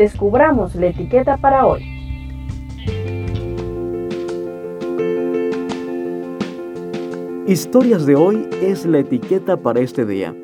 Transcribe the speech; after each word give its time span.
Descubramos 0.00 0.74
la 0.76 0.86
etiqueta 0.86 1.36
para 1.36 1.66
hoy. 1.66 1.82
Historias 7.46 8.06
de 8.06 8.14
hoy 8.14 8.48
es 8.62 8.86
la 8.86 9.00
etiqueta 9.00 9.58
para 9.58 9.80
este 9.80 10.06
día. 10.06 10.34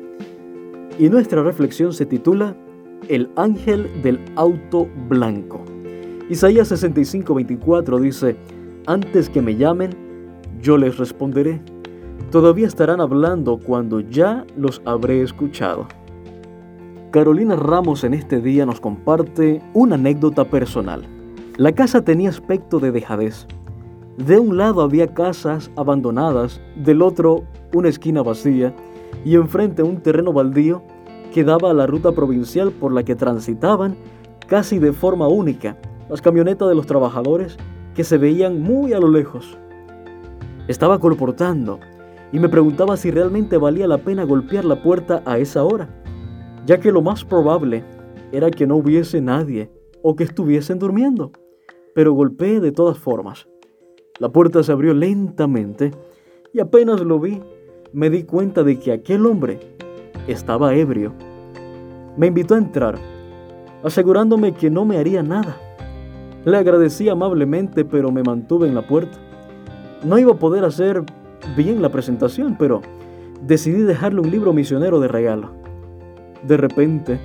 Y 0.99 1.09
nuestra 1.09 1.41
reflexión 1.41 1.91
se 1.91 2.05
titula 2.05 2.55
El 3.09 3.31
ángel 3.35 4.03
del 4.03 4.23
auto 4.35 4.87
blanco. 5.09 5.65
Isaías 6.29 6.71
65:24 6.71 7.99
dice, 7.99 8.35
Antes 8.85 9.27
que 9.27 9.41
me 9.41 9.55
llamen, 9.55 9.89
yo 10.61 10.77
les 10.77 10.99
responderé. 10.99 11.63
Todavía 12.29 12.67
estarán 12.67 13.01
hablando 13.01 13.57
cuando 13.57 14.01
ya 14.01 14.45
los 14.55 14.83
habré 14.85 15.23
escuchado. 15.23 15.87
Carolina 17.11 17.55
Ramos 17.55 18.03
en 18.03 18.13
este 18.13 18.41
día 18.41 18.65
nos 18.65 18.81
comparte 18.81 19.61
una 19.73 19.95
anécdota 19.95 20.43
personal. 20.43 21.05
La 21.55 21.71
casa 21.71 22.03
tenía 22.03 22.27
aspecto 22.27 22.79
de 22.79 22.91
dejadez. 22.91 23.47
De 24.17 24.37
un 24.39 24.57
lado 24.57 24.81
había 24.81 25.13
casas 25.13 25.71
abandonadas, 25.77 26.59
del 26.75 27.01
otro 27.01 27.45
una 27.73 27.87
esquina 27.87 28.23
vacía 28.23 28.75
y 29.23 29.35
enfrente 29.35 29.83
un 29.83 30.01
terreno 30.01 30.33
baldío 30.33 30.83
que 31.33 31.45
daba 31.45 31.71
a 31.71 31.73
la 31.73 31.87
ruta 31.87 32.11
provincial 32.11 32.71
por 32.71 32.91
la 32.91 33.03
que 33.03 33.15
transitaban 33.15 33.95
casi 34.45 34.77
de 34.77 34.91
forma 34.91 35.29
única 35.29 35.77
las 36.09 36.21
camionetas 36.21 36.67
de 36.67 36.75
los 36.75 36.87
trabajadores 36.87 37.55
que 37.95 38.03
se 38.03 38.17
veían 38.17 38.61
muy 38.61 38.91
a 38.91 38.99
lo 38.99 39.09
lejos. 39.09 39.57
Estaba 40.67 40.99
colportando 40.99 41.79
y 42.33 42.39
me 42.39 42.49
preguntaba 42.49 42.97
si 42.97 43.11
realmente 43.11 43.55
valía 43.55 43.87
la 43.87 43.99
pena 43.99 44.25
golpear 44.25 44.65
la 44.65 44.83
puerta 44.83 45.21
a 45.25 45.37
esa 45.37 45.63
hora 45.63 45.87
ya 46.67 46.79
que 46.79 46.91
lo 46.91 47.01
más 47.01 47.23
probable 47.23 47.83
era 48.33 48.51
que 48.51 48.67
no 48.67 48.75
hubiese 48.75 49.21
nadie 49.21 49.71
o 50.03 50.15
que 50.15 50.25
estuviesen 50.25 50.77
durmiendo. 50.77 51.31
Pero 51.95 52.11
golpeé 52.11 52.59
de 52.59 52.73
todas 52.73 52.99
formas. 52.99 53.47
La 54.19 54.29
puerta 54.29 54.61
se 54.61 54.73
abrió 54.73 54.93
lentamente 54.93 55.91
y 56.53 56.59
apenas 56.59 56.99
lo 56.99 57.19
vi, 57.19 57.41
me 57.93 58.09
di 58.09 58.23
cuenta 58.23 58.63
de 58.63 58.79
que 58.79 58.91
aquel 58.91 59.25
hombre 59.25 59.59
estaba 60.27 60.75
ebrio. 60.75 61.13
Me 62.17 62.27
invitó 62.27 62.55
a 62.55 62.57
entrar, 62.57 62.95
asegurándome 63.83 64.53
que 64.53 64.69
no 64.69 64.83
me 64.83 64.97
haría 64.97 65.23
nada. 65.23 65.57
Le 66.43 66.57
agradecí 66.57 67.07
amablemente, 67.07 67.85
pero 67.85 68.11
me 68.11 68.23
mantuve 68.23 68.67
en 68.67 68.75
la 68.75 68.85
puerta. 68.85 69.17
No 70.03 70.19
iba 70.19 70.33
a 70.33 70.39
poder 70.39 70.65
hacer 70.65 71.03
bien 71.55 71.81
la 71.81 71.89
presentación, 71.89 72.57
pero 72.59 72.81
decidí 73.41 73.83
dejarle 73.83 74.19
un 74.19 74.31
libro 74.31 74.51
misionero 74.51 74.99
de 74.99 75.07
regalo. 75.07 75.66
De 76.43 76.57
repente, 76.57 77.19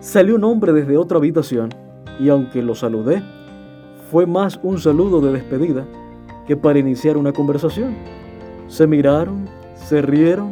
salió 0.00 0.36
un 0.36 0.44
hombre 0.44 0.72
desde 0.72 0.96
otra 0.96 1.18
habitación 1.18 1.70
y 2.18 2.28
aunque 2.28 2.62
lo 2.62 2.74
saludé, 2.74 3.22
fue 4.10 4.26
más 4.26 4.58
un 4.62 4.78
saludo 4.78 5.20
de 5.20 5.32
despedida 5.32 5.84
que 6.46 6.56
para 6.56 6.78
iniciar 6.78 7.16
una 7.16 7.32
conversación. 7.32 7.94
Se 8.68 8.86
miraron, 8.86 9.46
se 9.74 10.00
rieron 10.00 10.48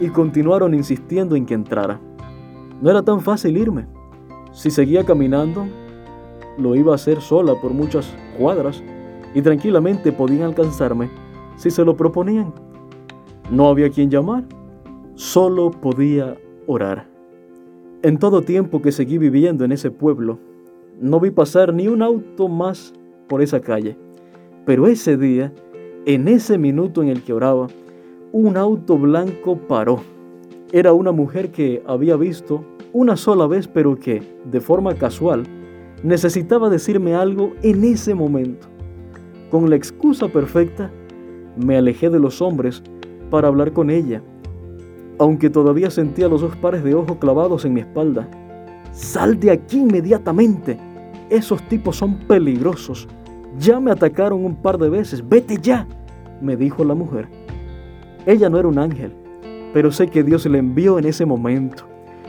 y 0.00 0.08
continuaron 0.08 0.74
insistiendo 0.74 1.36
en 1.36 1.46
que 1.46 1.54
entrara. 1.54 2.00
No 2.80 2.90
era 2.90 3.02
tan 3.02 3.20
fácil 3.20 3.56
irme. 3.56 3.86
Si 4.52 4.70
seguía 4.70 5.04
caminando, 5.04 5.66
lo 6.58 6.74
iba 6.74 6.92
a 6.92 6.96
hacer 6.96 7.20
sola 7.20 7.54
por 7.60 7.72
muchas 7.72 8.14
cuadras 8.38 8.82
y 9.34 9.40
tranquilamente 9.40 10.12
podían 10.12 10.42
alcanzarme 10.42 11.10
si 11.56 11.70
se 11.70 11.84
lo 11.84 11.96
proponían. 11.96 12.52
No 13.50 13.68
había 13.68 13.90
quien 13.90 14.10
llamar, 14.10 14.44
solo 15.14 15.70
podía 15.70 16.36
orar. 16.66 17.11
En 18.04 18.18
todo 18.18 18.42
tiempo 18.42 18.82
que 18.82 18.90
seguí 18.90 19.16
viviendo 19.16 19.64
en 19.64 19.70
ese 19.70 19.92
pueblo, 19.92 20.40
no 21.00 21.20
vi 21.20 21.30
pasar 21.30 21.72
ni 21.72 21.86
un 21.86 22.02
auto 22.02 22.48
más 22.48 22.92
por 23.28 23.42
esa 23.42 23.60
calle. 23.60 23.96
Pero 24.66 24.88
ese 24.88 25.16
día, 25.16 25.52
en 26.04 26.26
ese 26.26 26.58
minuto 26.58 27.00
en 27.00 27.10
el 27.10 27.22
que 27.22 27.32
oraba, 27.32 27.68
un 28.32 28.56
auto 28.56 28.98
blanco 28.98 29.56
paró. 29.56 30.00
Era 30.72 30.92
una 30.92 31.12
mujer 31.12 31.52
que 31.52 31.80
había 31.86 32.16
visto 32.16 32.64
una 32.92 33.16
sola 33.16 33.46
vez, 33.46 33.68
pero 33.68 33.96
que, 33.96 34.20
de 34.50 34.60
forma 34.60 34.96
casual, 34.96 35.44
necesitaba 36.02 36.70
decirme 36.70 37.14
algo 37.14 37.52
en 37.62 37.84
ese 37.84 38.16
momento. 38.16 38.66
Con 39.48 39.70
la 39.70 39.76
excusa 39.76 40.26
perfecta, 40.26 40.90
me 41.56 41.76
alejé 41.76 42.10
de 42.10 42.18
los 42.18 42.42
hombres 42.42 42.82
para 43.30 43.46
hablar 43.46 43.72
con 43.72 43.90
ella 43.90 44.24
aunque 45.22 45.50
todavía 45.50 45.88
sentía 45.88 46.26
los 46.26 46.40
dos 46.40 46.56
pares 46.56 46.82
de 46.82 46.96
ojos 46.96 47.18
clavados 47.18 47.64
en 47.64 47.74
mi 47.74 47.80
espalda. 47.80 48.26
Sal 48.90 49.38
de 49.38 49.52
aquí 49.52 49.78
inmediatamente. 49.78 50.76
Esos 51.30 51.62
tipos 51.68 51.96
son 51.96 52.16
peligrosos. 52.26 53.06
Ya 53.56 53.78
me 53.78 53.92
atacaron 53.92 54.44
un 54.44 54.56
par 54.56 54.78
de 54.78 54.90
veces. 54.90 55.22
Vete 55.28 55.58
ya, 55.62 55.86
me 56.40 56.56
dijo 56.56 56.82
la 56.82 56.94
mujer. 56.94 57.28
Ella 58.26 58.50
no 58.50 58.58
era 58.58 58.66
un 58.66 58.80
ángel, 58.80 59.12
pero 59.72 59.92
sé 59.92 60.08
que 60.08 60.24
Dios 60.24 60.44
le 60.46 60.58
envió 60.58 60.98
en 60.98 61.04
ese 61.04 61.24
momento, 61.24 61.84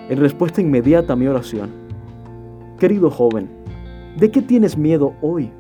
en 0.07 0.19
respuesta 0.19 0.61
inmediata 0.61 1.13
a 1.13 1.15
mi 1.15 1.25
oración. 1.25 1.71
Querido 2.77 3.09
joven, 3.09 3.49
¿de 4.19 4.29
qué 4.29 4.43
tienes 4.43 4.77
miedo 4.77 5.15
hoy? 5.23 5.51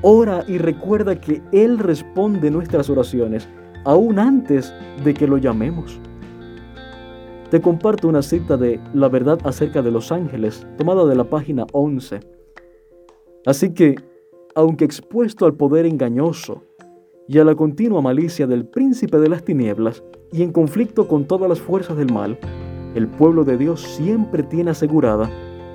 Ora 0.00 0.44
y 0.48 0.56
recuerda 0.56 1.20
que 1.20 1.42
Él 1.52 1.78
responde 1.78 2.50
nuestras 2.50 2.88
oraciones 2.88 3.46
aún 3.84 4.18
antes 4.18 4.72
de 5.04 5.12
que 5.12 5.26
lo 5.26 5.36
llamemos. 5.36 6.00
Te 7.52 7.60
comparto 7.60 8.08
una 8.08 8.22
cita 8.22 8.56
de 8.56 8.80
La 8.94 9.10
verdad 9.10 9.38
acerca 9.44 9.82
de 9.82 9.90
los 9.90 10.10
ángeles, 10.10 10.66
tomada 10.78 11.04
de 11.04 11.14
la 11.14 11.24
página 11.24 11.66
11. 11.72 12.20
Así 13.44 13.74
que, 13.74 13.96
aunque 14.54 14.86
expuesto 14.86 15.44
al 15.44 15.52
poder 15.52 15.84
engañoso 15.84 16.62
y 17.28 17.38
a 17.40 17.44
la 17.44 17.54
continua 17.54 18.00
malicia 18.00 18.46
del 18.46 18.64
príncipe 18.64 19.18
de 19.18 19.28
las 19.28 19.44
tinieblas 19.44 20.02
y 20.32 20.42
en 20.42 20.50
conflicto 20.50 21.06
con 21.06 21.26
todas 21.26 21.46
las 21.46 21.60
fuerzas 21.60 21.98
del 21.98 22.10
mal, 22.10 22.38
el 22.94 23.06
pueblo 23.06 23.44
de 23.44 23.58
Dios 23.58 23.82
siempre 23.82 24.42
tiene 24.44 24.70
asegurada 24.70 25.28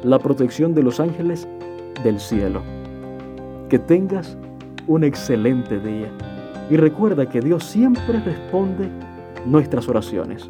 la 0.04 0.18
protección 0.18 0.74
de 0.74 0.82
los 0.82 1.00
ángeles 1.00 1.48
del 2.04 2.20
cielo. 2.20 2.64
Que 3.70 3.78
tengas 3.78 4.36
un 4.88 5.04
excelente 5.04 5.80
día 5.80 6.12
y 6.72 6.78
recuerda 6.78 7.30
que 7.30 7.40
Dios 7.40 7.66
siempre 7.66 8.20
responde 8.22 8.90
nuestras 9.46 9.88
oraciones. 9.88 10.50